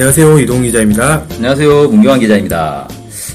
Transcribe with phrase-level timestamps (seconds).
[0.00, 0.38] 안녕하세요.
[0.38, 1.26] 이동 기자입니다.
[1.30, 1.88] 안녕하세요.
[1.88, 2.88] 문경환 기자입니다.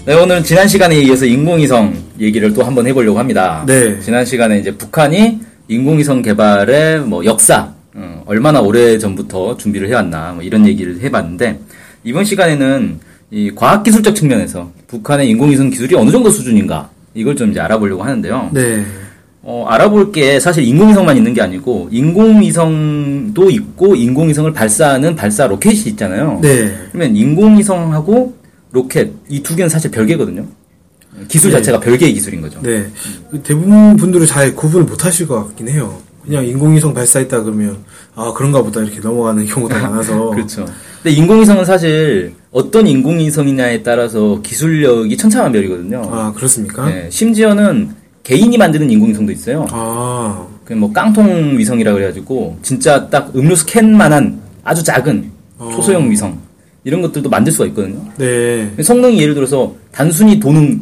[0.04, 3.64] 네, 오늘 지난 시간에 이어서 인공위성 얘기를 또 한번 해보려고 합니다.
[3.68, 4.00] 네.
[4.00, 10.42] 지난 시간에 이제 북한이 인공위성 개발의 뭐 역사, 어, 얼마나 오래 전부터 준비를 해왔나, 뭐
[10.42, 11.60] 이런 얘기를 해봤는데,
[12.04, 18.02] 이번 시간에는 이 과학기술적 측면에서 북한의 인공위성 기술이 어느 정도 수준인가, 이걸 좀 이제 알아보려고
[18.02, 18.50] 하는데요.
[18.54, 18.84] 네.
[19.48, 26.40] 어, 알아볼 게 사실 인공위성만 있는 게 아니고, 인공위성도 있고, 인공위성을 발사하는 발사 로켓이 있잖아요.
[26.42, 26.76] 네.
[26.92, 28.34] 그러면 인공위성하고
[28.72, 30.46] 로켓 이 두 개는 사실 별개거든요.
[31.28, 31.58] 기술 네.
[31.58, 32.60] 자체가 별개의 기술인 거죠.
[32.64, 32.88] 네.
[33.44, 35.96] 대부분 분들은 잘 구분을 못 하실 것 같긴 해요.
[36.26, 37.78] 그냥 인공위성 발사했다 그러면,
[38.16, 40.32] 아, 그런가 보다 이렇게 넘어가는 경우가 많아서.
[40.34, 40.66] 그렇죠.
[41.04, 46.10] 근데 인공위성은 사실 어떤 인공위성이냐에 따라서 기술력이 천차만별이거든요.
[46.12, 46.88] 아, 그렇습니까?
[46.90, 47.92] 네, 심지어는
[48.26, 49.68] 개인이 만드는 인공위성도 있어요.
[49.70, 55.70] 아, 그뭐 깡통 위성이라 그래가지고 진짜 딱 음료수 캔만한 아주 작은 어.
[55.74, 56.38] 초소형 위성
[56.84, 58.04] 이런 것들도 만들 수가 있거든요.
[58.18, 58.72] 네.
[58.82, 60.82] 성능이 예를 들어서 단순히 도는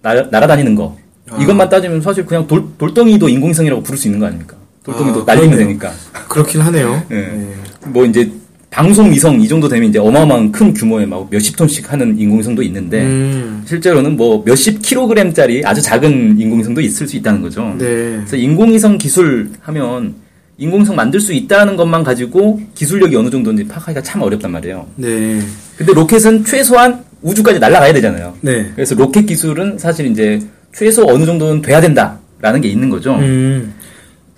[0.00, 0.96] 날, 날아다니는 거
[1.30, 1.36] 아.
[1.40, 4.56] 이것만 따지면 사실 그냥 돌, 돌덩이도 인공위성이라고 부를 수 있는 거 아닙니까?
[4.82, 5.58] 돌덩이도 아, 날리면.
[5.58, 5.92] 되니까.
[6.28, 7.02] 그렇긴 하네요.
[7.10, 7.14] 예.
[7.14, 7.54] 네.
[7.88, 8.32] 뭐 이제
[8.70, 13.02] 방송 위성 이 정도 되면 이제 어마어마한 큰 규모의 막 몇십 톤씩 하는 인공위성도 있는데
[13.02, 17.74] 음, 실제로는 뭐 몇십 킬로그램짜리 아주 작은 인공위성도 있을 수 있다는 거죠.
[17.78, 17.84] 네.
[18.16, 20.14] 그래서 인공위성 기술 하면
[20.56, 24.86] 인공위성 만들 수 있다는 것만 가지고 기술력이 어느 정도인지 파악하기가 참 어렵단 말이에요.
[24.94, 25.40] 네.
[25.76, 28.34] 근데 로켓은 최소한 우주까지 날아가야 되잖아요.
[28.40, 28.70] 네.
[28.74, 30.38] 그래서 로켓 기술은 사실 이제
[30.72, 33.16] 최소 어느 정도는 돼야 된다라는 게 있는 거죠.
[33.16, 33.74] 음,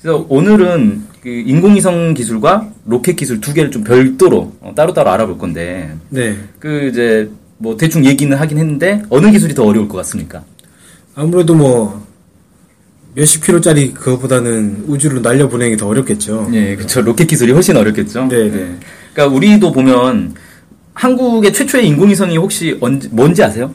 [0.00, 5.94] 그래서 오늘은 그 인공위성 기술과 로켓 기술 두 개를 좀 별도로 어, 따로따로 알아볼 건데
[6.08, 6.36] 네.
[6.58, 10.42] 그 이제 뭐 대충 얘기는 하긴 했는데 어느 기술이 더 어려울 것 같습니까?
[11.14, 12.04] 아무래도 뭐,
[13.14, 16.48] 몇십 킬로짜리 그거보다는 우주로 날려 보내는 게더 어렵겠죠.
[16.54, 17.02] 예, 그렇죠.
[17.02, 18.26] 로켓 기술이 훨씬 어렵겠죠.
[18.28, 18.60] 네, 네.
[18.60, 18.76] 예.
[19.12, 20.34] 그러니까 우리도 보면
[20.94, 23.72] 한국의 최초의 인공위성이 혹시 언제, 뭔지 아세요?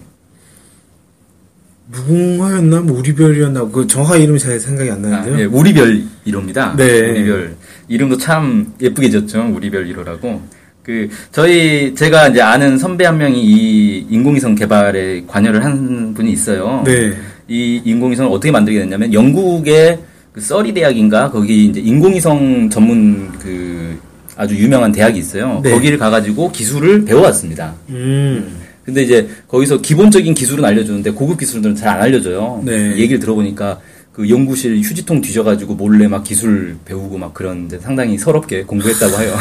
[1.89, 2.81] 무궁화였나?
[2.81, 3.69] 뭐 우리별이었나?
[3.69, 5.39] 그 정확한 이름이 잘 생각이 안 아, 나는데요.
[5.39, 6.75] 예, 우리별 1호입니다.
[6.75, 7.11] 네.
[7.11, 7.55] 우리별
[7.87, 9.51] 이름도 참 예쁘게 지었죠.
[9.53, 10.39] 우리별 1호라고.
[10.83, 16.83] 그 저희 제가 이제 아는 선배 한 명이 이 인공위성 개발에 관여를 한 분이 있어요.
[16.85, 17.13] 네.
[17.47, 19.99] 이 인공위성을 어떻게 만들게 됐냐면 영국의
[20.31, 23.97] 그 써리 대학인가 거기 이제 인공위성 전문 그
[24.37, 25.59] 아주 유명한 대학이 있어요.
[25.63, 25.71] 네.
[25.71, 27.73] 거기를 가가지고 기술을 배워왔습니다.
[27.89, 32.61] 음, 근데 이제 거기서 기본적인 기술은 알려주는데 고급 기술들은 잘 안 알려줘요.
[32.63, 32.95] 네.
[32.95, 33.79] 얘기를 들어보니까
[34.13, 39.35] 그 연구실 휴지통 뒤져가지고 몰래 막 기술 배우고 막 그런데 상당히 서럽게 공부했다고 해요.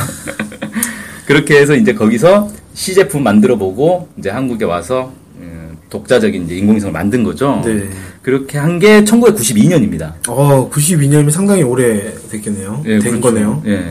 [1.26, 7.22] 그렇게 해서 이제 거기서 시제품 만들어 보고 이제 한국에 와서 음, 독자적인 이제 인공위성을 만든
[7.22, 7.62] 거죠.
[7.64, 7.88] 네.
[8.22, 10.14] 그렇게 한 게 1992년입니다.
[10.28, 12.82] 어, 92년이면 상당히 오래 됐겠네요.
[12.86, 13.20] 예, 된 그렇죠.
[13.20, 13.62] 거네요.
[13.66, 13.84] 예.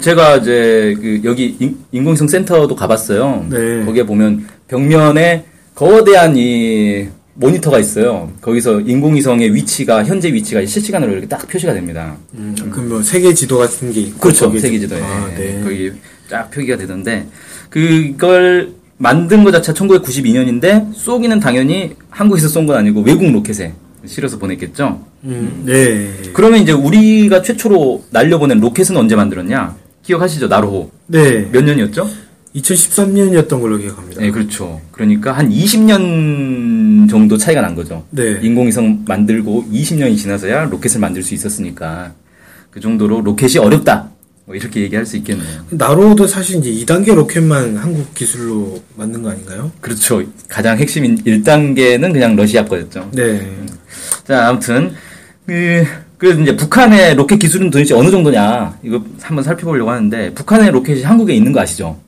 [0.00, 3.46] 제가 이제 그 여기 인, 인공위성 센터도 가봤어요.
[3.50, 3.84] 네.
[3.84, 5.44] 거기에 보면 벽면에
[5.74, 8.30] 거대한 이 모니터가 있어요.
[8.40, 12.16] 거기서 인공위성의 위치가 현재 위치가 실시간으로 이렇게 딱 표시가 됩니다.
[12.34, 14.46] 음, 그럼 뭐 세계 지도 같은 게 있고 그렇죠.
[14.46, 15.60] 거기에 세계 지도에 아, 네.
[15.62, 15.90] 거기
[16.30, 17.26] 쫙 표기가 되던데
[17.70, 23.72] 그걸 만든 것 자체가 1992년인데 쏘기는 당연히 한국에서 쏜 건 아니고 외국 로켓에
[24.06, 25.04] 실어서 보냈겠죠.
[25.24, 26.30] 음, 네.
[26.34, 29.74] 그러면 이제 우리가 최초로 날려보낸 로켓은 언제 만들었냐?
[30.04, 30.48] 기억하시죠?
[30.48, 30.90] 나로호.
[31.06, 31.48] 네.
[31.50, 32.08] 몇 년이었죠?
[32.54, 34.20] 2013년이었던 걸로 기억합니다.
[34.20, 34.80] 네, 그렇죠.
[34.92, 38.04] 그러니까 한 20년 정도 차이가 난 거죠.
[38.10, 38.38] 네.
[38.40, 42.12] 인공위성 만들고 20년이 지나서야 로켓을 만들 수 있었으니까
[42.70, 44.10] 그 정도로 로켓이 어렵다.
[44.46, 45.64] 뭐 이렇게 얘기할 수 있겠네요.
[45.70, 49.72] 나로도 사실 이제 2단계 로켓만 한국 기술로 만든 거 아닌가요?
[49.80, 50.22] 그렇죠.
[50.48, 53.10] 가장 핵심인 1단계는 그냥 러시아 거였죠.
[53.12, 53.50] 네.
[54.28, 54.92] 자, 아무튼
[55.46, 55.84] 그
[56.24, 61.34] 그래서 이제 북한의 로켓 기술은 도대체 어느 정도냐 이거 한번 살펴보려고 하는데 북한의 로켓이 한국에
[61.34, 61.98] 있는 거 아시죠?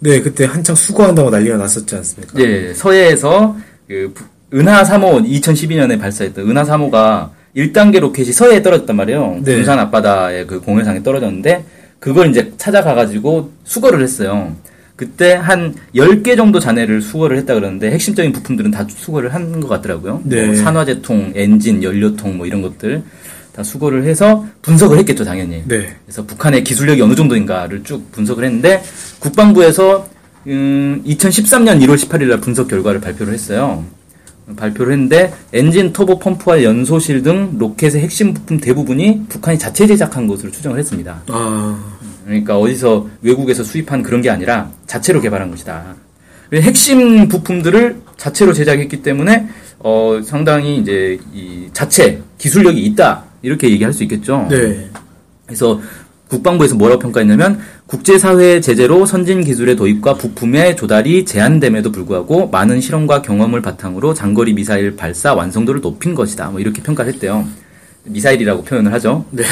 [0.00, 2.38] 네, 그때 한창 수거한다고 난리가 났었지 않습니까?
[2.40, 3.56] 예, 서해에서
[3.88, 9.40] 그 부- 은하 3호 2012년에 발사했던 은하 3호가 1단계 로켓이 서해에 떨어졌단 말이에요.
[9.42, 9.54] 네.
[9.54, 11.64] 군산 앞바다의 그 공해상에 떨어졌는데
[12.00, 14.54] 그걸 이제 찾아가 가지고 수거를 했어요.
[14.94, 20.20] 그때 한 10개 정도 잔해를 수거를 했다 그러는데 핵심적인 부품들은 다 수거를 한 것 같더라고요.
[20.24, 20.44] 네.
[20.48, 23.02] 뭐 산화제통, 엔진, 연료통 뭐 이런 것들
[23.54, 25.62] 다 수거를 해서 분석을 했겠죠, 당연히.
[25.66, 25.94] 네.
[26.04, 28.82] 그래서 북한의 기술력이 어느 정도인가를 쭉 분석을 했는데
[29.20, 30.08] 국방부에서
[30.48, 33.84] 음, 2013년 1월 18일 날 분석 결과를 발표를 했어요.
[34.56, 40.50] 발표를 했는데 엔진 터보 펌프와 연소실 등 로켓의 핵심 부품 대부분이 북한이 자체 제작한 것으로
[40.50, 41.22] 추정을 했습니다.
[41.28, 41.94] 아,
[42.26, 45.94] 그러니까 어디서 외국에서 수입한 그런 게 아니라 자체로 개발한 것이다.
[46.52, 49.48] 핵심 부품들을 자체로 제작했기 때문에
[49.78, 54.46] 어, 상당히 이제 이 자체 기술력이 있다 이렇게 얘기할 수 있겠죠.
[54.50, 54.88] 네.
[55.46, 55.80] 그래서
[56.28, 63.60] 국방부에서 뭐라고 평가했냐면 국제사회 제재로 선진 기술의 도입과 부품의 조달이 제한됨에도 불구하고 많은 실험과 경험을
[63.60, 66.48] 바탕으로 장거리 미사일 발사 완성도를 높인 것이다.
[66.48, 67.46] 뭐 이렇게 평가를 했대요.
[68.04, 69.24] 미사일이라고 표현을 하죠.
[69.30, 69.44] 네.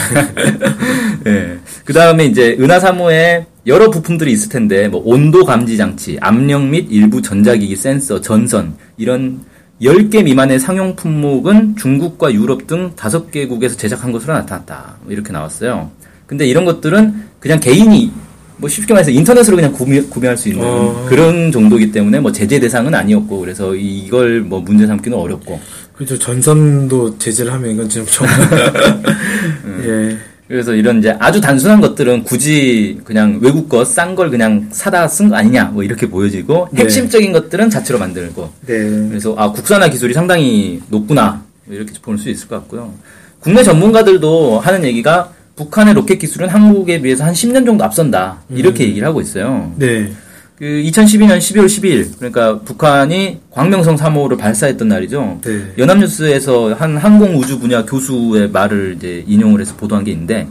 [1.27, 1.59] 예.
[1.85, 7.23] 그 다음에 이제 은하사무에 여러 부품들이 있을 텐데, 뭐, 온도 감지 장치, 압력 및 일부
[7.23, 9.41] 전자기기 센서, 전선, 이런
[9.81, 14.97] 10개 미만의 상용 품목은 중국과 유럽 등 5개국에서 제작한 것으로 나타났다.
[15.03, 15.91] 뭐 이렇게 나왔어요.
[16.27, 18.13] 근데 이런 것들은 그냥 개인이,
[18.59, 21.07] 뭐 쉽게 말해서 인터넷으로 그냥 구매, 구매 할 수 있는 어.
[21.09, 25.61] 그런 정도이기 때문에 뭐 제재 대상은 아니었고, 그래서 이걸 뭐 문제 삼기는 어렵고,
[25.95, 26.17] 그렇죠.
[26.19, 28.37] 전선도 제재를 하면 이건 지금 정말.
[29.85, 30.19] 예.
[30.53, 35.31] 그래서 이런 이제 아주 단순한 것들은 굳이 그냥 외국 거 싼 걸 그냥 사다 쓴
[35.31, 36.83] 거 아니냐 뭐 이렇게 보여지고 네.
[36.83, 38.75] 핵심적인 것들은 자체로 만들고 네.
[39.09, 42.93] 그래서 아 국산화 기술이 상당히 높구나 뭐 이렇게 볼 수 있을 것 같고요.
[43.41, 49.09] 국내 전문가들도 하는 얘기가 북한의 로켓 기술은 한국에 비해서 한 10년 정도 앞선다 이렇게 얘기를
[49.09, 49.73] 하고 있어요.
[49.77, 50.13] 네.
[50.63, 55.41] 그 2012년 12월 10일 그러니까 북한이 광명성 3호를 발사했던 날이죠.
[55.43, 55.73] 네.
[55.77, 60.47] 연합뉴스에서 한 항공 우주 분야 교수의 말을 이제 인용을 해서 보도한 게 있는데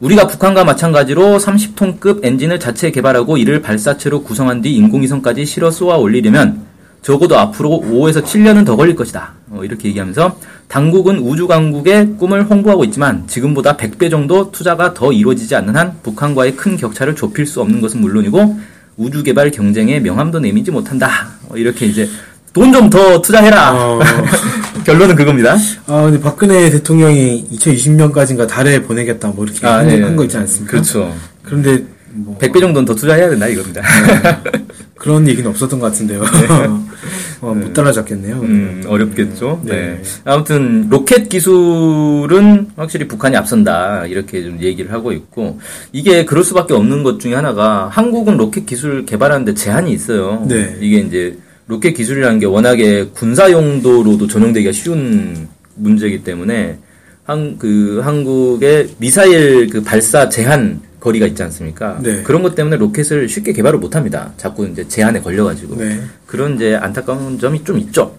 [0.00, 6.62] 우리가 북한과 마찬가지로 30톤급 엔진을 자체 개발하고 이를 발사체로 구성한 뒤 인공위성까지 실어 쏘아 올리려면
[7.02, 9.34] 적어도 앞으로 5에서 7년은 더 걸릴 것이다.
[9.50, 15.54] 어, 이렇게 얘기하면서 당국은 우주 강국의 꿈을 홍보하고 있지만 지금보다 100배 정도 투자가 더 이루어지지
[15.54, 20.70] 않는 한 북한과의 큰 격차를 좁힐 수 없는 것은 물론이고 우주 개발 경쟁에 명함도 내밀지
[20.70, 21.28] 못한다.
[21.48, 22.08] 어, 이렇게 이제
[22.52, 23.72] 돈 좀 더 투자해라.
[23.74, 24.00] 어,
[24.84, 25.56] 결론은 그겁니다.
[25.86, 30.00] 아, 근데 박근혜 대통령이 2020년까지인가 달에 보내겠다, 뭐 이렇게 아, 예.
[30.02, 30.70] 한거 있지 않습니까?
[30.70, 31.14] 그렇죠.
[31.42, 33.82] 그런데, 뭐, 100배 정도는 더 투자해야 된다 이겁니다.
[34.96, 36.22] 그런 얘기는 없었던 것 같은데요.
[37.42, 38.40] 어, 못 따라잡겠네요.
[38.40, 38.46] 네.
[38.46, 39.60] 음, 어렵겠죠.
[39.64, 39.72] 네.
[39.72, 40.02] 네.
[40.24, 45.60] 아무튼 로켓 기술은 확실히 북한이 앞선다 이렇게 좀 얘기를 하고 있고
[45.92, 50.44] 이게 그럴 수밖에 없는 것 중에 하나가 한국은 로켓 기술 개발하는데 제한이 있어요.
[50.48, 50.76] 네.
[50.80, 51.36] 이게 이제
[51.68, 56.78] 로켓 기술이라는 게 워낙에 군사 용도로도 전용되기가 쉬운 문제이기 때문에
[57.26, 61.98] 한 그 한국의 미사일 그 발사 제한 거리가 있지 않습니까?
[62.02, 62.22] 네.
[62.24, 64.32] 그런 것 때문에 로켓을 쉽게 개발을 못 합니다.
[64.36, 65.76] 자꾸 이제 제한에 걸려가지고.
[65.76, 66.00] 네.
[66.26, 68.18] 그런 이제 안타까운 점이 좀 있죠.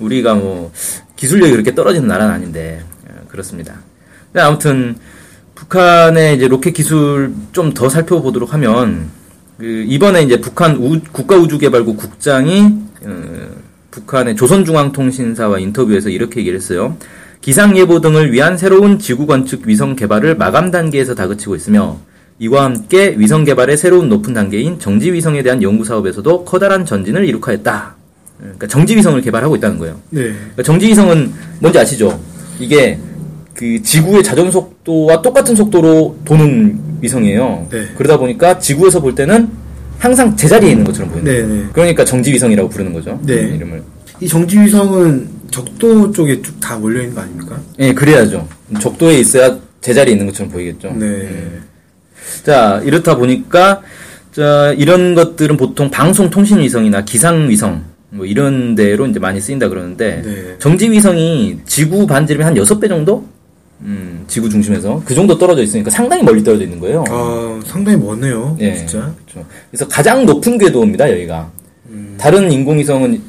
[0.00, 0.72] 우리가 뭐
[1.14, 3.74] 기술력이 그렇게 떨어지는 나라는 아닌데 어, 그렇습니다.
[4.34, 4.96] 아무튼
[5.54, 9.08] 북한의 이제 로켓 기술 좀 더 살펴보도록 하면
[9.58, 13.48] 그 이번에 이제 북한 우- 국가우주개발국 국장이 어,
[13.92, 16.96] 북한의 조선중앙통신사와 인터뷰에서 이렇게 얘기를 했어요.
[17.40, 21.98] 기상 예보 등을 위한 새로운 지구 건축 위성 개발을 마감 단계에서 다그치고 있으며
[22.38, 27.94] 이와 함께 위성 개발의 새로운 높은 단계인 정지 위성에 대한 연구 사업에서도 커다란 전진을 이룩하였다.
[28.38, 30.00] 그러니까 정지 위성을 개발하고 있다는 거예요.
[30.10, 30.22] 네.
[30.32, 32.20] 그러니까 정지 위성은 뭔지 아시죠?
[32.58, 32.98] 이게
[33.54, 37.68] 그 지구의 자전 속도와 똑같은 속도로 도는 위성이에요.
[37.70, 37.86] 네.
[37.96, 39.48] 그러다 보니까 지구에서 볼 때는
[39.98, 41.62] 항상 제자리에 있는 것처럼 보이는 네, 거예요.
[41.62, 41.68] 네.
[41.72, 43.18] 그러니까 정지 위성이라고 부르는 거죠.
[43.24, 43.34] 네.
[43.34, 43.82] 이름을.
[44.20, 47.60] 이 정지 위성은 적도 쪽에 쭉 다 몰려 있는 거 아닙니까?
[47.78, 48.48] 예, 그래야죠.
[48.80, 50.92] 적도에 있어야 제자리에 있는 것처럼 보이겠죠.
[50.98, 51.60] 네.
[52.44, 53.82] 자, 이렇다 보니까,
[54.32, 59.68] 자, 이런 것들은 보통 방송 통신 위성이나 기상 위성, 뭐 이런 데로 이제 많이 쓰인다
[59.68, 60.54] 그러는데, 네.
[60.58, 63.26] 정지 위성이 지구 반지름의 한 6배 정도?
[63.80, 65.02] 음, 지구 중심에서.
[65.04, 67.04] 그 정도 떨어져 있으니까 상당히 멀리 떨어져 있는 거예요.
[67.08, 68.56] 아, 상당히 먼네요.
[68.60, 69.12] 예, 진짜.
[69.26, 69.46] 그렇죠.
[69.70, 71.50] 그래서 가장 높은 궤도입니다, 여기가.
[71.90, 72.14] 음.
[72.18, 73.20] 다른 인공위성은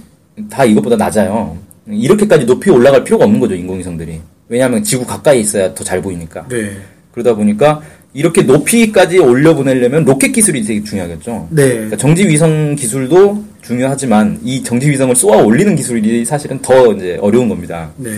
[0.50, 1.58] 다 이것보다 낮아요.
[1.88, 4.20] 이렇게까지 높이 올라갈 필요가 없는 거죠, 인공위성들이.
[4.48, 6.48] 왜냐하면 지구 가까이 있어야 더 잘 보이니까.
[6.48, 6.78] 네.
[7.12, 7.82] 그러다 보니까
[8.15, 11.50] 이렇게 높이까지 올려보내려면 로켓 기술이 되게 중요하겠죠.
[11.51, 11.74] 네.
[11.74, 17.50] 그러니까 정지 위성 기술도 중요하지만 이 정지 위성을 쏘아 올리는 기술이 사실은 더 이제 어려운
[17.50, 17.91] 겁니다.
[17.98, 18.12] 네.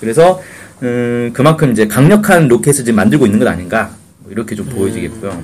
[0.00, 0.42] 그래서
[0.82, 5.40] 음, 그만큼 이제 강력한 로켓을 지금 만들고 있는 것 아닌가 뭐 이렇게 좀 보여지겠고요.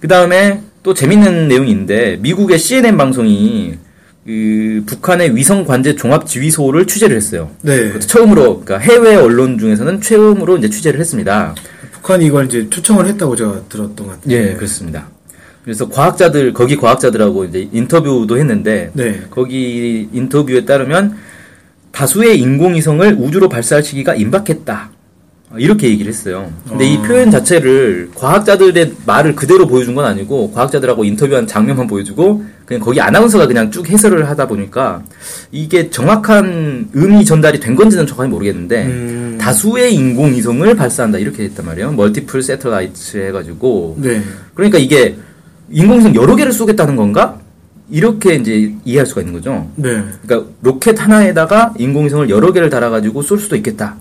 [0.00, 3.74] 그 다음에 또 재밌는 내용이 있는데 미국의 CNN 방송이
[4.24, 7.50] 그 북한의 위성 관제 종합 지휘소를 취재를 했어요.
[7.62, 7.98] 네.
[7.98, 11.52] 처음으로 그러니까 해외 언론 중에서는 처음으로 이제 취재를 했습니다.
[12.06, 14.36] 북한이 이걸 이제 초청을 했다고 제가 들었던 것 같아요.
[14.36, 15.08] 예, 그렇습니다.
[15.64, 19.22] 그래서 과학자들 거기 과학자들하고 이제 인터뷰도 했는데 네.
[19.28, 21.16] 거기 인터뷰에 따르면
[21.90, 24.90] 다수의 인공위성을 우주로 발사할 시기가 임박했다.
[25.58, 26.50] 이렇게 얘기를 했어요.
[26.68, 27.02] 근데 이 어.
[27.02, 33.46] 표현 자체를 과학자들의 말을 그대로 보여준 건 아니고 과학자들하고 인터뷰한 장면만 보여주고 그냥 거기 아나운서가
[33.46, 35.02] 그냥 쭉 해설을 하다 보니까
[35.52, 39.38] 이게 정확한 의미 전달이 된 건지는 정확히 모르겠는데 음.
[39.40, 41.92] 다수의 인공위성을 발사한다 이렇게 했단 말이에요.
[41.92, 44.22] multiple satellite 해가지고 네.
[44.54, 45.16] 그러니까 이게
[45.70, 47.38] 인공위성 여러 개를 쏘겠다는 건가?
[47.88, 49.70] 이렇게 이제 이해할 수가 있는 거죠.
[49.76, 50.02] 네.
[50.26, 53.96] 그러니까 로켓 하나에다가 인공위성을 여러 개를 달아가지고 쏠 수도 있겠다.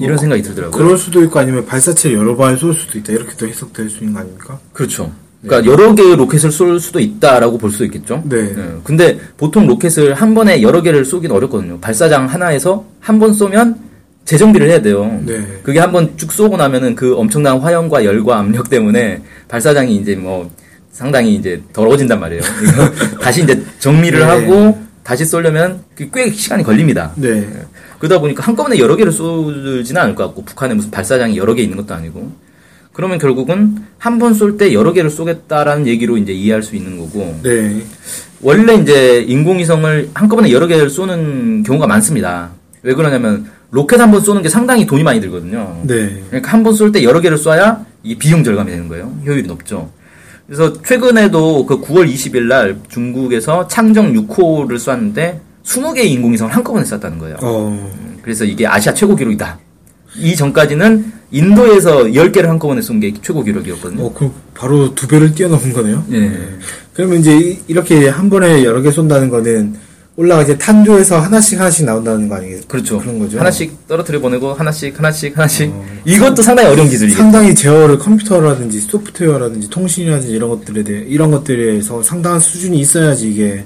[0.00, 0.76] 음, 이런 생각이 들더라고요.
[0.76, 3.12] 그럴 수도 있고 아니면 발사체를 여러 발 쏠 수도 있다.
[3.12, 4.58] 이렇게 또 해석될 수 있는 거 아닙니까?
[4.72, 5.10] 그렇죠.
[5.42, 8.22] 그러니까 여러 개의 로켓을 쏠 수도 있다라고 볼 수 있겠죠.
[8.26, 8.54] 네.
[8.84, 11.78] 근데 보통 로켓을 한 번에 여러 개를 쏘긴 어렵거든요.
[11.80, 13.76] 발사장 하나에서 한 번 쏘면
[14.26, 15.20] 재정비를 해야 돼요.
[15.24, 15.60] 네.
[15.62, 20.50] 그게 한 번 쭉 쏘고 나면은 그 엄청난 화염과 열과 압력 때문에 발사장이 이제 뭐
[20.92, 22.42] 상당히 이제 더러워진단 말이에요.
[23.22, 24.24] 다시 이제 정리를 네.
[24.24, 27.12] 하고 다시 쏘려면 그꽤 시간이 걸립니다.
[27.16, 27.48] 네.
[27.98, 31.76] 그러다 보니까 한꺼번에 여러 개를 쏘지는 않을 것 같고 북한에 무슨 발사장이 여러 개 있는
[31.76, 32.32] 것도 아니고
[32.92, 37.38] 그러면 결국은 한 번 쏠 때 여러 개를 쏘겠다라는 얘기로 이제 이해할 수 있는 거고
[37.42, 37.82] 네.
[38.42, 42.50] 원래 이제 인공위성을 한꺼번에 여러 개를 쏘는 경우가 많습니다.
[42.82, 45.80] 왜 그러냐면 로켓 한 번 쏘는 게 상당히 돈이 많이 들거든요.
[45.84, 46.22] 네.
[46.28, 49.14] 그러니까 한 번 쏠 때 여러 개를 쏴야 이게 비용 절감이 되는 거예요.
[49.24, 49.90] 효율이 높죠.
[50.50, 57.36] 그래서 최근에도 그 9월 20일 날 중국에서 창정 6호를 쐈는데 20개의 인공위성을 한꺼번에 쐈다는 거예요.
[57.40, 58.18] 어.
[58.20, 59.60] 그래서 이게 아시아 최고 기록이다.
[60.16, 64.02] 이 전까지는 인도에서 10개를 한꺼번에 쏜 게 최고 기록이었거든요.
[64.06, 66.04] 어, 그 바로 두 배를 뛰어넘은 거네요.
[66.10, 66.32] 예.
[66.94, 69.76] 그러면 이제 이- 이렇게 한 번에 여러 개 쏜다는 거는
[70.20, 72.64] 올라가 이제 탄조에서 하나씩 하나씩 나온다는 거 아니겠어요?
[72.68, 72.98] 그렇죠.
[72.98, 73.38] 그런 거죠.
[73.38, 75.72] 하나씩 떨어뜨려 보내고 하나씩 하나씩 하나씩
[76.04, 77.18] 이것도 상당히 어려운 기술이겠죠.
[77.22, 83.64] 상당히 제어를 컴퓨터라든지 소프트웨어라든지 통신이라든지 이런 것들에 대해 이런 것들에서 상당한 수준이 있어야지 이게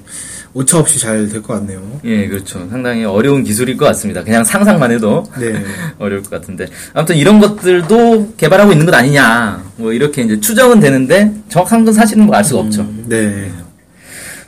[0.53, 1.81] 오차 없이 잘 될 것 같네요.
[2.05, 2.65] 예, 그렇죠.
[2.71, 4.23] 상당히 어려운 기술일 것 같습니다.
[4.23, 5.61] 그냥 상상만 해도 네.
[5.99, 6.67] 어려울 것 같은데.
[6.93, 9.61] 아무튼 이런 것들도 개발하고 있는 것 아니냐.
[9.75, 12.87] 뭐 이렇게 이제 추정은 되는데 정확한 건 사실은 뭐 알 수가 없죠.
[13.07, 13.51] 네.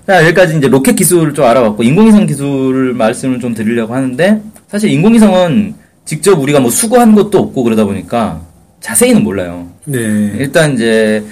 [0.08, 5.76] 자, 여기까지 이제 로켓 기술을 좀 알아봤고, 인공위성 기술 말씀을 좀 드리려고 하는데, 사실 인공위성은
[6.06, 8.42] 직접 우리가 뭐 수거한 것도 없고 그러다 보니까
[8.80, 9.68] 자세히는 몰라요.
[9.86, 10.34] 네.
[10.40, 11.24] 일단 이제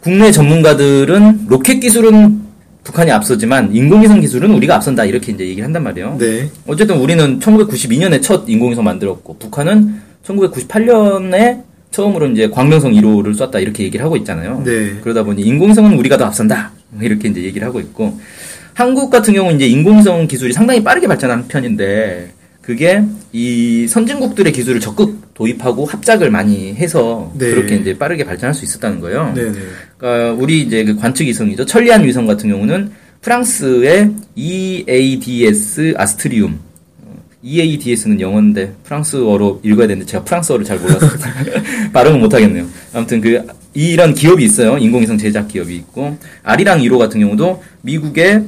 [0.00, 2.42] 국내 전문가들은 로켓 기술은
[2.84, 6.16] 북한이 앞서지만 인공위성 기술은 우리가 앞선다 이렇게 이제 얘기를 한단 말이에요.
[6.20, 6.50] 네.
[6.66, 14.04] 어쨌든 우리는 1992년에 첫 인공위성 만들었고 북한은 1998년에 처음으로 이제 광명성 1호를 쐈다 이렇게 얘기를
[14.04, 14.62] 하고 있잖아요.
[14.64, 14.98] 네.
[15.02, 18.18] 그러다 보니 인공위성은 우리가 더 앞선다 이렇게 이제 얘기를 하고 있고
[18.74, 22.30] 한국 같은 경우는 이제 인공위성 기술이 상당히 빠르게 발전한 편인데
[22.66, 23.02] 그게
[23.32, 27.50] 이 선진국들의 기술을 적극 도입하고 합작을 많이 해서 네.
[27.50, 29.32] 그렇게 이제 빠르게 발전할 수 있었다는 거예요.
[29.36, 29.52] 네.
[29.52, 29.58] 네.
[29.96, 31.64] 그러니까 우리 이제 그 관측 위성이죠.
[31.64, 32.90] 천리안 위성 같은 경우는
[33.20, 36.58] 프랑스의 EADS 아스트리움.
[37.02, 41.06] 어, EADS는 영어인데 프랑스어로 읽어야 되는데 제가 프랑스어를 잘 몰라서
[41.94, 42.66] 발음을 못 하겠네요.
[42.92, 44.78] 아무튼 그 이런 기업이 있어요.
[44.78, 48.44] 인공위성 제작 기업이 있고 아리랑 1호 같은 경우도 미국의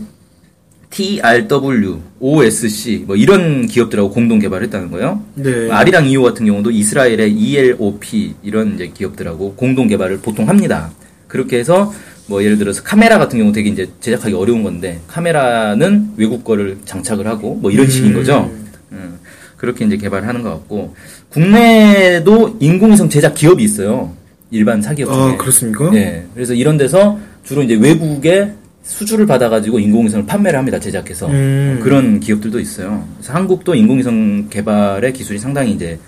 [0.89, 5.23] TRW, OSC 뭐 이런 기업들하고 공동 개발했다는 거예요.
[5.35, 5.71] 네.
[5.71, 10.91] 아리랑 2호 같은 경우도 이스라엘의 ELOP 이런 이제 기업들하고 공동 개발을 보통 합니다.
[11.27, 11.93] 그렇게 해서
[12.27, 17.27] 뭐 예를 들어서 카메라 같은 경우 되게 이제 제작하기 어려운 건데 카메라는 외국 거를 장착을
[17.27, 18.51] 하고 뭐 이런 식인 거죠.
[18.93, 19.19] 음,
[19.59, 20.95] 그렇게 이제 개발하는 것 같고
[21.29, 24.17] 국내에도 인공위성 제작 기업이 있어요.
[24.51, 25.23] 일반 사기업 중에.
[25.23, 25.91] 아, 그렇습니까?
[25.91, 26.27] 네.
[26.35, 28.53] 그래서 이런 데서 주로 이제 외국에
[28.83, 30.81] 수주를 받아가지고 인공위성을 판매를 합니다.
[30.81, 31.27] 제작해서.
[31.29, 31.81] 음.
[31.83, 33.07] 그런 기업들도 있어요.
[33.17, 35.99] 그래서 한국도 인공위성 개발의 기술이 상당히 이제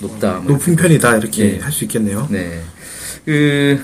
[0.00, 0.40] 높다.
[0.44, 1.58] 뭐 높은 편이다 이렇게 예.
[1.58, 2.28] 할수 있겠네요.
[2.30, 2.60] 네.
[3.24, 3.80] 그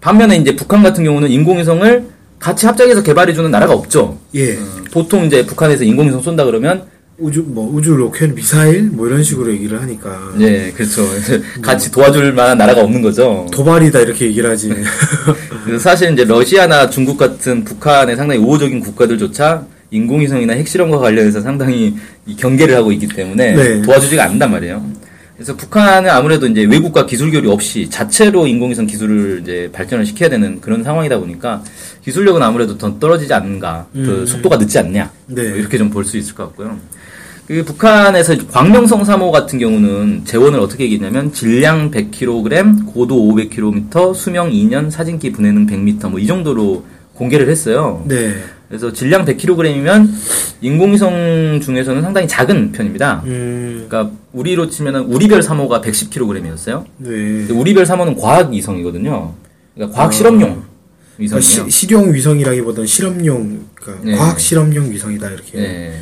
[0.00, 2.04] 반면에 이제 북한 같은 경우는 인공위성을
[2.38, 4.18] 같이 합작해서 개발해주는 나라가 없죠.
[4.34, 4.58] 예.
[4.92, 6.84] 보통 이제 북한에서 인공위성 쏜다 그러면
[7.16, 11.02] 우주 뭐 우주 로켓 미사일 뭐 이런 식으로 얘기를 하니까 네, 그렇죠.
[11.62, 13.46] 같이 도와줄 만한 나라가 없는 거죠.
[13.52, 14.72] 도발이다 이렇게 얘기를 하지.
[15.64, 21.94] 그래서 사실 이제 러시아나 중국 같은 북한의 상당히 우호적인 국가들조차 인공위성이나 핵실험과 관련해서 상당히
[22.26, 23.82] 이 경계를 하고 있기 때문에 네.
[23.82, 24.84] 도와주지가 않는단 말이에요.
[25.36, 30.60] 그래서 북한은 아무래도 이제 외국과 기술 교류 없이 자체로 인공위성 기술을 이제 발전을 시켜야 되는
[30.60, 31.62] 그런 상황이다 보니까
[32.04, 35.48] 기술력은 아무래도 더 떨어지지 않는가, 그 속도가 늦지 않냐, 네.
[35.48, 36.78] 뭐 이렇게 좀 볼 수 있을 것 같고요.
[37.46, 44.90] 그 북한에서 광명성 3호 같은 경우는 재원을 어떻게 얘기했냐면 질량 100kg, 고도 500km, 수명 2년,
[44.90, 46.84] 사진기 분해능 100m 뭐 이 정도로
[47.14, 48.02] 공개를 했어요.
[48.08, 48.34] 네.
[48.68, 50.08] 그래서 질량 100kg이면
[50.62, 53.22] 인공위성 중에서는 상당히 작은 편입니다.
[53.26, 53.86] 음.
[53.88, 56.84] 그러니까 우리로 치면은 우리별 3호가 110kg이었어요.
[56.96, 57.46] 네.
[57.52, 59.34] 우리별 3호는 과학 위성이거든요.
[59.74, 60.64] 그러니까 과학 실험용
[61.18, 61.40] 위성이에요.
[61.44, 64.16] 그러니까 시, 실용 위성이라기보다는 실험용, 그러니까 네.
[64.16, 65.58] 과학 실험용 위성이다 이렇게.
[65.58, 65.92] 네.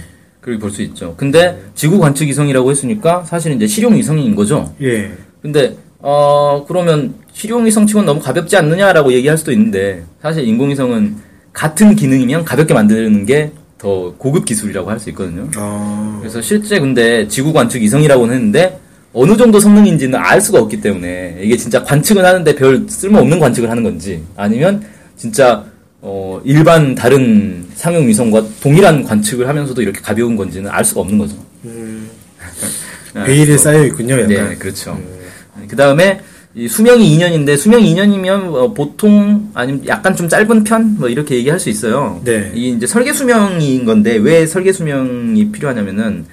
[0.42, 1.14] 그렇게 볼 수 있죠.
[1.16, 4.75] 근데 지구 관측 위성이라고 했으니까 사실은 이제 실용 위성인 거죠.
[4.82, 5.11] 예.
[5.40, 11.16] 근데 어 그러면 실용 위성 치고는 너무 가볍지 않느냐라고 얘기할 수도 있는데 사실 인공 위성은
[11.54, 15.49] 같은 기능이면 가볍게 만드는 게 더 고급 기술이라고 할 수 있거든요.
[15.56, 16.18] 어.
[16.20, 18.78] 그래서 실제 근데 지구 관측 위성이라고는 했는데
[19.12, 23.82] 어느 정도 성능인지는 알 수가 없기 때문에 이게 진짜 관측은 하는데 별 쓸모없는 관측을 하는
[23.82, 24.84] 건지 아니면
[25.16, 25.64] 진짜
[26.00, 31.34] 어 일반 다른 상용 위성과 동일한 관측을 하면서도 이렇게 가벼운 건지는 알 수가 없는 거죠.
[33.12, 34.28] 베일에 쌓여 있군요, 약간.
[34.28, 34.96] 네, 그렇죠.
[35.66, 36.20] 그 다음에
[36.68, 42.20] 수명이 2년인데 수명이 2년이면 보통 아니면 약간 좀 짧은 편 뭐 이렇게 얘기할 수 있어요.
[42.22, 42.52] 네.
[42.54, 46.24] 이 이제 설계 수명인 건데 왜 설계 수명이 필요하냐면은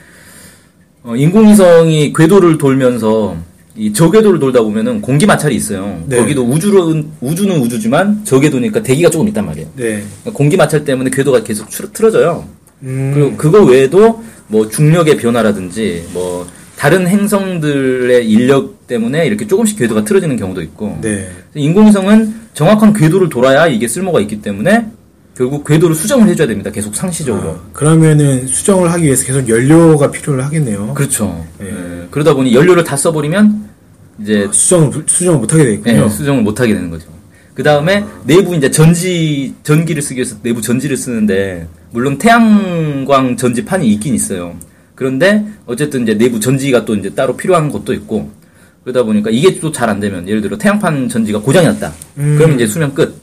[1.01, 3.35] 어, 인공위성이 궤도를 돌면서
[3.79, 6.03] 이 저궤도를 돌다 보면은 공기 마찰이 있어요.
[6.05, 6.17] 네.
[6.17, 9.67] 거기도 우주는 우주는 우주지만 저궤도니까 대기가 조금 있단 말이에요.
[9.77, 9.83] 네.
[10.21, 12.45] 그러니까 공기 마찰 때문에 궤도가 계속 추- 틀어져요.
[12.83, 13.11] 음.
[13.13, 16.45] 그리고 그거 외에도 뭐 중력의 변화라든지 뭐
[16.75, 21.29] 다른 행성들의 인력 때문에 이렇게 조금씩 궤도가 틀어지는 경우도 있고 네.
[21.55, 24.87] 인공위성은 정확한 궤도를 돌아야 이게 쓸모가 있기 때문에
[25.37, 26.69] 결국 궤도를 수정을 해줘야 됩니다.
[26.69, 27.51] 계속 상시적으로.
[27.51, 30.93] 아, 그러면은 수정을 하기 위해서 계속 연료가 필요를 하겠네요.
[30.95, 31.45] 그렇죠.
[31.61, 31.67] 예.
[31.67, 33.68] 예, 그러다 보니 연료를 다 써버리면
[34.21, 36.03] 이제 아, 수정을 부- 수정을 못 하게 되겠군요.
[36.05, 37.05] 예, 수정을 못 하게 되는 거죠.
[37.53, 44.15] 그 다음에 내부 이제 전지 전기를 쓰기 위해서 내부 전지를 쓰는데 물론 태양광 전지판이 있긴
[44.15, 44.55] 있어요.
[44.95, 48.31] 그런데 어쨌든 이제 내부 전지가 또 이제 따로 필요한 것도 있고
[48.83, 51.93] 그러다 보니까 이게 또 잘 안 되면 예를 들어 태양판 전지가 고장이 났다.
[52.17, 52.35] 음.
[52.37, 53.15] 그러면 이제 수명 끝.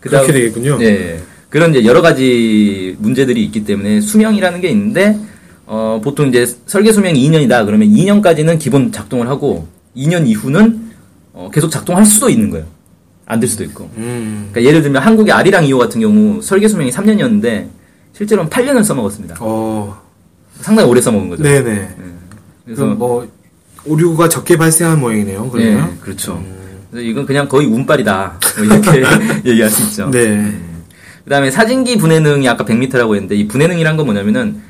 [0.00, 0.78] 그렇게 되겠군요.
[0.82, 1.18] 예.
[1.48, 5.18] 그런 이제 여러 가지 문제들이 있기 때문에 수명이라는 게 있는데
[5.64, 7.64] 어, 보통 이제 설계 수명이 2년이다.
[7.64, 10.86] 그러면 2년까지는 기본 작동을 하고 2년 이후는
[11.32, 12.66] 어, 계속 작동할 수도 있는 거예요.
[13.26, 13.90] 안 될 수도 있고.
[13.96, 14.48] 음.
[14.52, 17.66] 그러니까 예를 들면 한국의 아리랑 2호 같은 경우 설계 수명이 3년이었는데
[18.12, 19.36] 실제로는 8년을 써먹었습니다.
[19.40, 20.00] 어.
[20.60, 21.42] 상당히 오래 써먹은 거죠.
[21.42, 21.88] 네네.
[22.64, 23.28] 그래서 그럼 뭐
[23.84, 25.50] 오류가 적게 발생한 모양이네요.
[25.50, 25.90] 그러면.
[25.92, 26.42] 예, 그렇죠.
[26.90, 28.38] 그래서 이건 그냥 거의 운빨이다.
[28.56, 29.02] 뭐 이렇게
[29.50, 30.10] 얘기할 수 있죠.
[30.10, 30.58] 네.
[31.24, 34.60] 그다음에 사진기 분해능이 아까 100m라고 했는데 이 분해능이란 건 뭐냐면은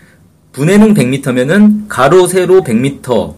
[0.53, 3.35] 분해능 100m면은 가로 세로 100m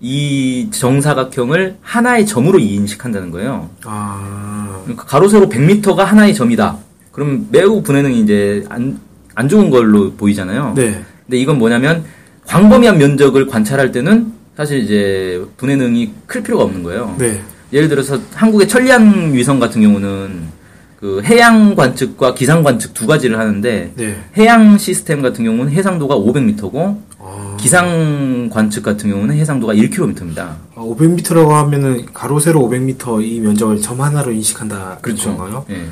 [0.00, 3.70] 이 정사각형을 하나의 점으로 인식한다는 거예요.
[3.84, 4.80] 아.
[4.84, 6.76] 그러니까 가로 세로 100m가 하나의 점이다.
[7.12, 9.00] 그럼 매우 분해능이 이제 안,
[9.34, 10.74] 안 좋은 걸로 보이잖아요.
[10.76, 11.02] 네.
[11.24, 12.04] 근데 이건 뭐냐면
[12.46, 17.14] 광범위한 면적을 관찰할 때는 사실 이제 분해능이 클 필요가 없는 거예요.
[17.18, 17.42] 네.
[17.72, 20.56] 예를 들어서 한국의 천리안 위성 같은 경우는
[21.00, 24.16] 그 해양 관측과 기상 관측 두 가지를 하는데 네.
[24.36, 27.56] 해양 시스템 같은 경우는 해상도가 500m고 아.
[27.58, 30.38] 기상 관측 같은 경우는 해상도가 1km입니다.
[30.38, 34.98] 아, 500m라고 하면은 가로 세로 500m 이 면적을 점 하나로 인식한다.
[35.00, 35.64] 그렇죠.
[35.70, 35.86] 예.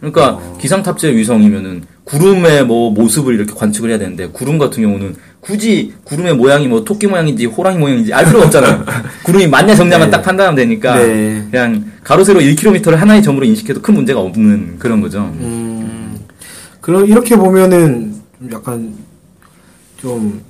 [0.00, 0.58] 그러니까 어.
[0.60, 6.34] 기상 탑재 위성이면은 구름의 뭐 모습을 이렇게 관측을 해야 되는데 구름 같은 경우는 굳이 구름의
[6.34, 8.84] 모양이 뭐 토끼 모양인지 호랑이 모양인지 알 필요가 없잖아요.
[9.24, 10.10] 구름이 맞냐 적냐만 네.
[10.10, 11.46] 딱 판단하면 되니까 네.
[11.50, 15.20] 그냥 가로 세로 1km를 하나의 점으로 인식해도 큰 문제가 없는 그런 거죠.
[15.20, 16.18] 음.
[16.80, 18.94] 그럼 이렇게 보면은 좀 약간
[19.98, 20.42] 좀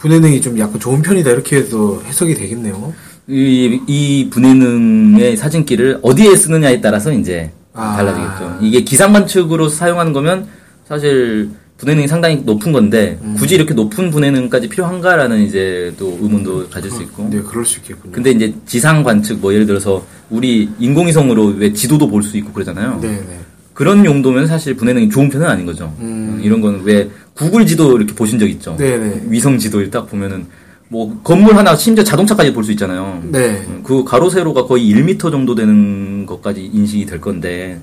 [0.00, 2.92] 분해능이 좀 약간 좋은 편이다 이렇게 해도 해석이 되겠네요.
[3.28, 7.94] 이, 이 분해능의 사진기를 어디에 쓰느냐에 따라서 이제 아.
[7.96, 8.58] 달라지겠죠.
[8.62, 10.46] 이게 기상 관측으로 사용하는 거면
[10.88, 13.34] 사실 분해능이 상당히 높은 건데 음.
[13.38, 17.28] 굳이 이렇게 높은 분해능까지 필요한가라는 이제 또 의문도 가질 수 있고.
[17.30, 18.12] 네, 그럴 수 있겠군요.
[18.12, 22.98] 근데 이제 지상 관측 뭐 예를 들어서 우리 인공위성으로 왜 지도도 볼 수 있고 그러잖아요.
[23.00, 23.39] 네, 네.
[23.80, 25.90] 그런 용도면 사실 분해능이 좋은 편은 아닌 거죠.
[26.00, 26.36] 음.
[26.36, 28.76] 어, 이런 거는 왜 구글 지도 이렇게 보신 적 있죠?
[28.78, 29.22] 네, 네.
[29.26, 30.44] 위성 지도를 딱 보면은
[30.88, 33.22] 뭐 건물 하나 심지어 자동차까지 볼 수 있잖아요.
[33.32, 33.64] 네.
[33.68, 37.80] 음, 그 가로 세로가 거의 1m 정도 되는 것까지 인식이 될 건데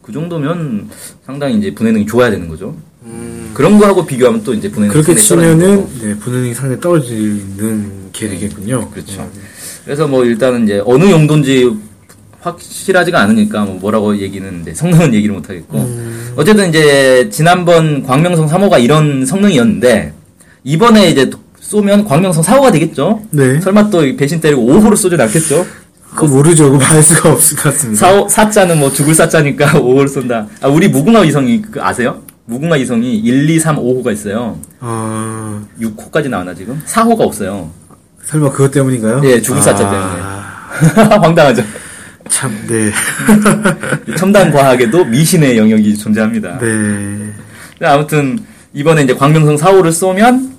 [0.00, 0.88] 그 정도면
[1.26, 2.74] 상당히 이제 분해능이 좋아야 되는 거죠.
[3.02, 3.50] 음.
[3.52, 5.86] 그런 거하고 비교하면 또 이제 분해능이 그렇게 치면은.
[6.00, 8.88] 네, 분해능이 상당히 떨어지는 게 되겠군요.
[8.88, 9.30] 그렇죠.
[9.84, 11.70] 그래서 뭐 일단은 이제 어느 용도인지
[12.44, 16.32] 확실하지가 않으니까 뭐 뭐라고 얘기는 성능은 얘기를 못 하겠고 음.
[16.36, 20.12] 어쨌든 이제 지난번 광명성 3호가 이런 성능이었는데
[20.64, 21.30] 이번에 이제
[21.60, 23.22] 쏘면 광명성 4호가 되겠죠.
[23.30, 23.60] 네.
[23.60, 25.66] 설마 또 배신 때리고 5호로 쏘진 않겠죠.
[26.14, 26.70] 그거 모르죠.
[26.70, 28.06] 그거 알 수가 없을 것 같습니다.
[28.06, 30.46] 4호, 4자는 뭐 죽을 4자니까 5호를 쏜다.
[30.60, 32.22] 아, 우리 무궁화 위성이 그 아세요?
[32.44, 34.58] 무궁화 위성이 1, 2, 3, 5호가 있어요.
[34.80, 36.80] 아, 6호까지 나왔나 지금?
[36.86, 37.70] 4호가 없어요.
[38.26, 39.22] 설마 그것 때문인가요?
[39.24, 41.16] 예, 죽을 사자 때문에.
[41.20, 41.62] 황당하죠.
[42.34, 42.90] 참, 네.
[44.18, 46.58] 첨단 과학에도 미신의 영역이 존재합니다.
[46.58, 47.32] 네.
[47.86, 48.40] 아무튼
[48.72, 50.52] 이번에 이제 광명성 4호를 쏘면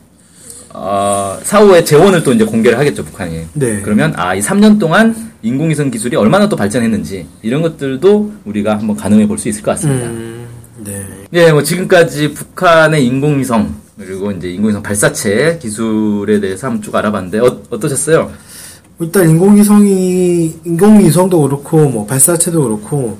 [0.73, 3.41] 어, 4호의 재원을 또 이제 공개를 하겠죠 북한이.
[3.53, 3.81] 네.
[3.83, 9.37] 그러면 아이 3년 동안 인공위성 기술이 얼마나 또 발전했는지 이런 것들도 우리가 한번 가늠해 볼
[9.37, 10.07] 수 있을 것 같습니다.
[10.07, 11.05] 음, 네.
[11.33, 17.61] 예, 뭐 지금까지 북한의 인공위성 그리고 이제 인공위성 발사체 기술에 대해서 한번 쭉 알아봤는데 어,
[17.69, 18.31] 어떠셨어요?
[18.99, 23.17] 일단 인공위성이 인공위성도 그렇고 뭐 발사체도 그렇고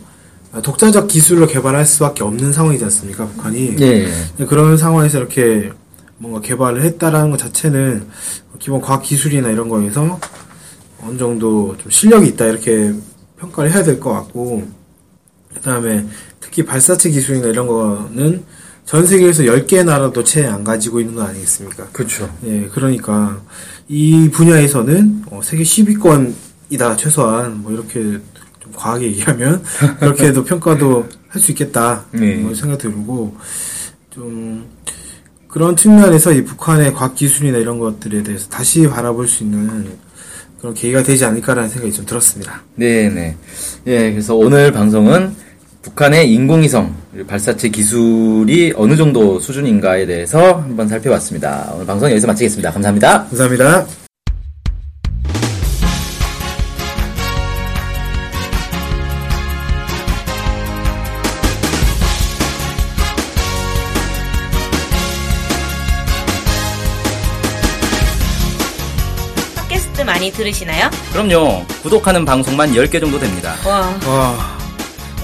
[0.64, 4.08] 독자적 기술로 개발할 수밖에 없는 상황이지 않습니까 북한이 예.
[4.48, 5.70] 그런 상황에서 이렇게
[6.18, 8.08] 뭔가 개발을 했다라는 것 자체는
[8.60, 10.18] 기본 과학 기술이나 이런 거에서
[11.04, 12.94] 어느 정도 좀 실력이 있다 이렇게
[13.40, 14.64] 평가를 해야 될 것 같고
[15.56, 16.06] 그다음에
[16.40, 18.44] 특히 발사체 기술이나 이런 거는
[18.86, 21.88] 전 세계에서 10개 나라도 채 안 가지고 있는 거 아니겠습니까?
[21.92, 22.30] 그렇죠.
[22.46, 23.42] 예, 그러니까
[23.88, 28.02] 이 분야에서는 어, 세계 10위권이다 최소한 뭐 이렇게
[28.60, 29.64] 좀 과하게 얘기하면
[30.00, 32.36] 그렇게도 평가도 할 수 있겠다 네.
[32.36, 33.36] 뭐 생각 들고
[34.10, 34.66] 좀
[35.50, 39.90] 그런 측면에서 이 북한의 과학 기술이나 이런 것들에 대해서 다시 바라볼 수 있는
[40.60, 42.64] 그런 계기가 되지 않을까라는 생각이 좀 들었습니다.
[42.76, 43.38] 네네.
[43.88, 45.36] 예, 그래서 오늘 방송은
[45.86, 46.96] 북한의 인공위성
[47.28, 51.74] 발사체 기술이 어느 정도 수준인가에 대해서 한번 살펴봤습니다.
[51.76, 52.72] 오늘 방송 여기서 마치겠습니다.
[52.72, 53.26] 감사합니다.
[53.26, 53.86] 감사합니다.
[69.56, 70.90] 팟캐스트 많이 들으시나요?
[71.14, 71.64] 그럼요.
[71.84, 73.54] 구독하는 방송만 10개 정도 됩니다.
[73.64, 74.55] 와, 와,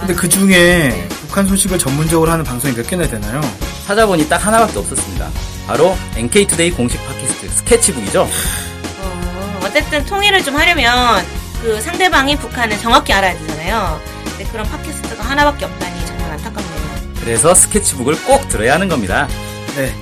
[0.01, 3.39] 근데 그 중에 북한 소식을 전문적으로 하는 방송이 몇 개나 되나요?
[3.85, 5.29] 찾아보니 딱 하나밖에 없었습니다.
[5.67, 8.23] 바로 NK투데이 공식 팟캐스트 스케치북이죠.
[8.23, 11.23] 어, 어쨌든 통일을 좀 하려면
[11.61, 14.01] 그 상대방이 북한을 정확히 알아야 되잖아요.
[14.25, 16.81] 근데 그런 팟캐스트가 하나밖에 없다니 정말 안타깝네요.
[17.21, 19.27] 그래서 스케치북을 꼭 들어야 하는 겁니다.
[19.75, 19.93] 네.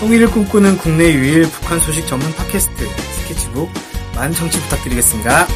[0.00, 2.88] 통일을 꿈꾸는 국내 유일 북한 소식 전문 팟캐스트
[3.20, 3.70] 스케치북
[4.14, 5.46] 많은 청취 부탁드리겠습니다.